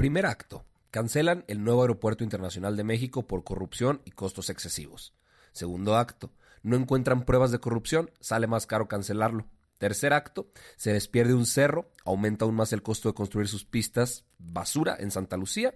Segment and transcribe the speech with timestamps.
[0.00, 0.64] Primer acto.
[0.90, 5.12] Cancelan el nuevo aeropuerto internacional de México por corrupción y costos excesivos.
[5.52, 6.32] Segundo acto.
[6.62, 9.44] No encuentran pruebas de corrupción, sale más caro cancelarlo.
[9.76, 14.24] Tercer acto, se despierde un cerro, aumenta aún más el costo de construir sus pistas
[14.38, 15.74] basura en Santa Lucía.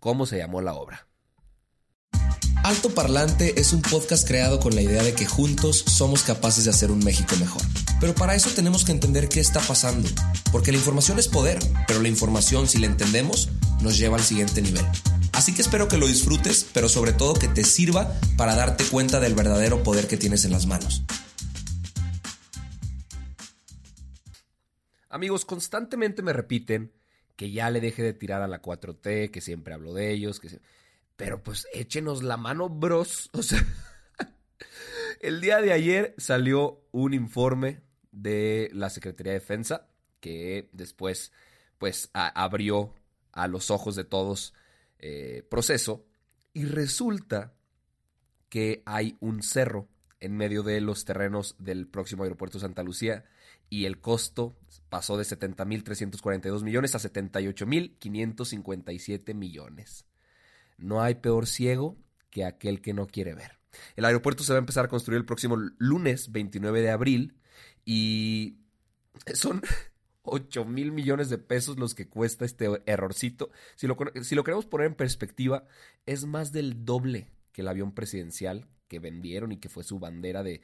[0.00, 1.08] ¿Cómo se llamó la obra?
[2.62, 6.70] Alto Parlante es un podcast creado con la idea de que juntos somos capaces de
[6.70, 7.62] hacer un México mejor.
[8.00, 10.06] Pero para eso tenemos que entender qué está pasando,
[10.52, 13.48] porque la información es poder, pero la información si la entendemos
[13.80, 14.84] nos lleva al siguiente nivel.
[15.32, 19.20] Así que espero que lo disfrutes, pero sobre todo que te sirva para darte cuenta
[19.20, 21.02] del verdadero poder que tienes en las manos.
[25.08, 26.92] Amigos, constantemente me repiten
[27.36, 30.60] que ya le deje de tirar a la 4T, que siempre hablo de ellos, que
[31.20, 33.28] pero pues échenos la mano, bros.
[33.34, 33.62] O sea,
[35.20, 39.86] el día de ayer salió un informe de la Secretaría de Defensa
[40.20, 41.30] que después
[41.76, 42.94] pues abrió
[43.32, 44.54] a los ojos de todos
[44.98, 46.06] eh, proceso
[46.54, 47.52] y resulta
[48.48, 49.88] que hay un cerro
[50.20, 53.26] en medio de los terrenos del próximo aeropuerto Santa Lucía
[53.68, 54.56] y el costo
[54.88, 60.06] pasó de 70.342 millones a 78.557 millones.
[60.80, 61.96] No hay peor ciego
[62.30, 63.58] que aquel que no quiere ver.
[63.96, 67.36] El aeropuerto se va a empezar a construir el próximo lunes 29 de abril
[67.84, 68.58] y
[69.34, 69.62] son
[70.22, 73.50] 8 mil millones de pesos los que cuesta este errorcito.
[73.76, 75.66] Si lo, queremos poner en perspectiva,
[76.06, 80.42] es más del doble que el avión presidencial que vendieron y que fue su bandera
[80.42, 80.62] de,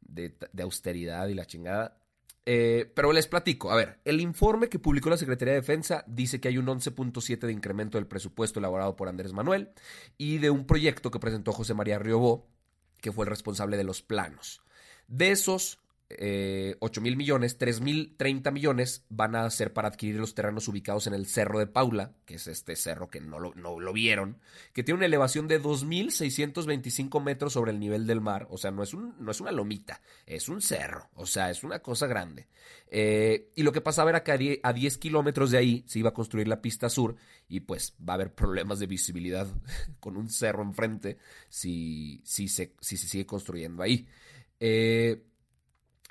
[0.00, 2.00] de, de austeridad y la chingada.
[2.46, 6.40] Eh, pero les platico, a ver, el informe que publicó la Secretaría de Defensa dice
[6.40, 9.70] que hay un 11.7 de incremento del presupuesto elaborado por Andrés Manuel
[10.16, 12.48] y de un proyecto que presentó José María Riobó,
[13.00, 14.62] que fue el responsable de los planos.
[15.06, 15.78] De esos,
[16.10, 20.66] eh, 8 mil millones, 3 mil 30 millones van a ser para adquirir los terrenos
[20.66, 23.92] ubicados en el Cerro de Paula, que es este cerro que no lo, no lo
[23.92, 24.38] vieron,
[24.72, 28.82] que tiene una elevación de 2.625 metros sobre el nivel del mar, o sea, no
[28.82, 32.48] es, un, no es una lomita, es un cerro, o sea, es una cosa grande.
[32.88, 36.14] Eh, y lo que pasaba era que a 10 kilómetros de ahí se iba a
[36.14, 37.14] construir la pista sur
[37.48, 39.46] y pues va a haber problemas de visibilidad
[40.00, 41.18] con un cerro enfrente
[41.48, 44.08] si, si, se, si se sigue construyendo ahí.
[44.58, 45.22] Eh,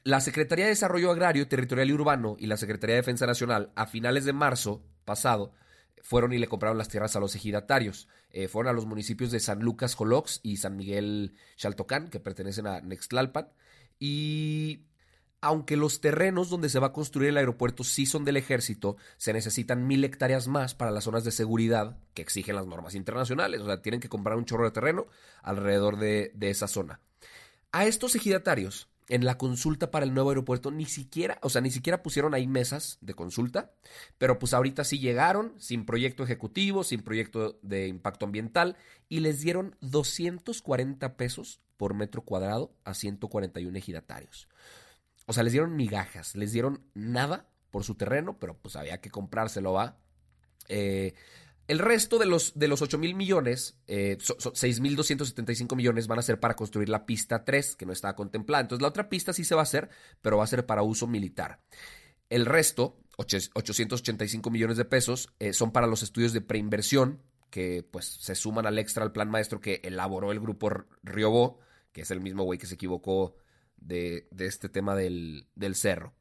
[0.03, 3.85] la Secretaría de Desarrollo Agrario, Territorial y Urbano y la Secretaría de Defensa Nacional a
[3.87, 5.53] finales de marzo pasado
[6.01, 8.07] fueron y le compraron las tierras a los ejidatarios.
[8.31, 12.67] Eh, fueron a los municipios de San Lucas Jolox y San Miguel Chaltocán, que pertenecen
[12.67, 13.49] a Nextlalpan.
[13.99, 14.85] Y
[15.41, 19.33] aunque los terrenos donde se va a construir el aeropuerto sí son del ejército, se
[19.33, 23.61] necesitan mil hectáreas más para las zonas de seguridad que exigen las normas internacionales.
[23.61, 25.07] O sea, tienen que comprar un chorro de terreno
[25.41, 27.01] alrededor de, de esa zona.
[27.71, 31.71] A estos ejidatarios en la consulta para el nuevo aeropuerto ni siquiera, o sea, ni
[31.71, 33.73] siquiera pusieron ahí mesas de consulta,
[34.17, 38.77] pero pues ahorita sí llegaron sin proyecto ejecutivo, sin proyecto de impacto ambiental
[39.09, 44.47] y les dieron 240 pesos por metro cuadrado a 141 ejidatarios.
[45.25, 49.09] O sea, les dieron migajas, les dieron nada por su terreno, pero pues había que
[49.09, 49.97] comprárselo, ¿va?
[50.67, 51.15] Eh,
[51.69, 54.17] el resto de los, de los 8 mil millones, eh,
[54.81, 58.61] mil 6.275 millones van a ser para construir la pista 3, que no estaba contemplada.
[58.63, 59.87] Entonces la otra pista sí se va a hacer,
[60.23, 61.61] pero va a ser para uso militar.
[62.27, 67.21] El resto, 885 millones de pesos, eh, son para los estudios de preinversión,
[67.51, 70.71] que pues se suman al extra al plan maestro que elaboró el grupo
[71.03, 71.59] Riobó,
[71.91, 73.35] que es el mismo güey que se equivocó
[73.77, 76.15] de, de este tema del, del cerro.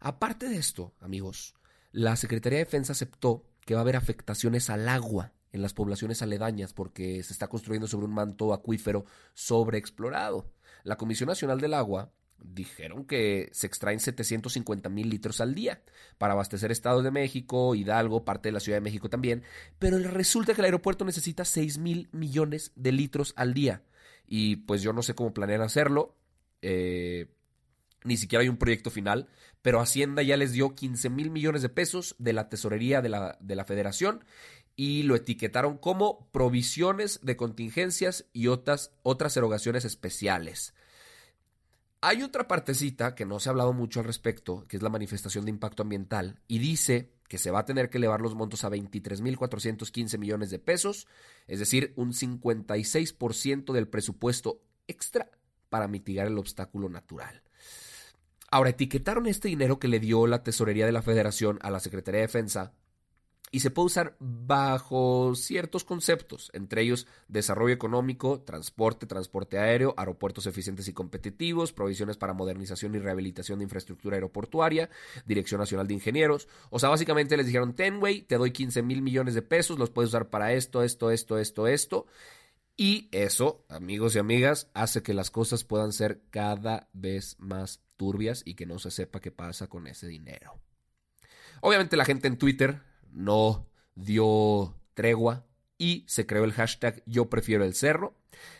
[0.00, 1.54] Aparte de esto, amigos,
[1.92, 6.20] la Secretaría de Defensa aceptó que va a haber afectaciones al agua en las poblaciones
[6.20, 10.50] aledañas porque se está construyendo sobre un manto acuífero sobreexplorado.
[10.82, 15.82] La Comisión Nacional del Agua dijeron que se extraen 750 mil litros al día
[16.18, 19.44] para abastecer Estado de México, Hidalgo, parte de la Ciudad de México también,
[19.78, 23.82] pero resulta que el aeropuerto necesita 6 mil millones de litros al día
[24.26, 26.16] y pues yo no sé cómo planean hacerlo.
[26.62, 27.28] Eh,
[28.04, 29.28] ni siquiera hay un proyecto final,
[29.62, 33.38] pero Hacienda ya les dio 15 mil millones de pesos de la tesorería de la,
[33.40, 34.24] de la federación
[34.76, 40.74] y lo etiquetaron como provisiones de contingencias y otras, otras erogaciones especiales.
[42.00, 45.46] Hay otra partecita que no se ha hablado mucho al respecto, que es la manifestación
[45.46, 48.70] de impacto ambiental, y dice que se va a tener que elevar los montos a
[48.70, 51.06] 23.415 millones de pesos,
[51.46, 55.30] es decir, un 56% del presupuesto extra
[55.70, 57.42] para mitigar el obstáculo natural.
[58.54, 62.20] Ahora, etiquetaron este dinero que le dio la Tesorería de la Federación a la Secretaría
[62.20, 62.72] de Defensa
[63.50, 70.46] y se puede usar bajo ciertos conceptos, entre ellos desarrollo económico, transporte, transporte aéreo, aeropuertos
[70.46, 74.88] eficientes y competitivos, provisiones para modernización y rehabilitación de infraestructura aeroportuaria,
[75.26, 76.46] Dirección Nacional de Ingenieros.
[76.70, 79.90] O sea, básicamente les dijeron, ten, güey, te doy 15 mil millones de pesos, los
[79.90, 82.06] puedes usar para esto, esto, esto, esto, esto.
[82.76, 88.42] Y eso, amigos y amigas, hace que las cosas puedan ser cada vez más turbias
[88.44, 90.60] y que no se sepa qué pasa con ese dinero.
[91.60, 92.80] Obviamente la gente en Twitter
[93.10, 95.46] no dio tregua
[95.78, 98.14] y se creó el hashtag yo prefiero el cerro.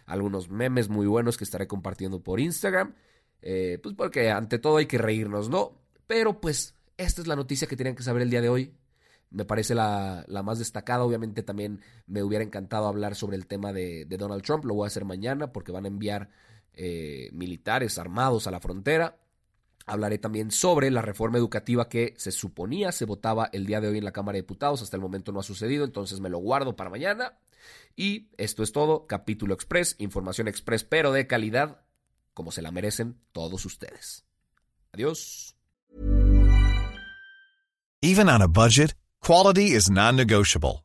[0.07, 2.95] Algunos memes muy buenos que estaré compartiendo por Instagram.
[3.43, 5.79] Eh, pues porque ante todo hay que reírnos, ¿no?
[6.07, 8.75] Pero pues esta es la noticia que tenían que saber el día de hoy.
[9.31, 11.05] Me parece la, más destacada.
[11.05, 14.65] Obviamente también me hubiera encantado hablar sobre el tema de, Donald Trump.
[14.65, 16.31] Lo voy a hacer mañana porque van a enviar
[16.73, 19.19] eh, militares armados a la frontera.
[19.87, 23.99] Hablaré también sobre la reforma educativa que se suponía se votaba el día de hoy
[23.99, 24.81] en la Cámara de Diputados.
[24.81, 27.39] Hasta el momento no ha sucedido, entonces me lo guardo para mañana.
[27.95, 29.07] Y esto es todo.
[29.07, 31.83] Capítulo Express, información express, pero de calidad,
[32.33, 34.25] como se la merecen todos ustedes.
[34.93, 35.55] Adiós.
[38.01, 40.85] Even on a budget, quality is non-negotiable.